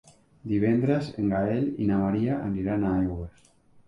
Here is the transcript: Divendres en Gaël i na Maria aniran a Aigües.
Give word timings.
Divendres 0.51 1.09
en 1.23 1.27
Gaël 1.33 1.67
i 1.83 1.87
na 1.89 1.99
Maria 2.05 2.39
aniran 2.47 2.87
a 2.89 2.95
Aigües. 3.03 3.45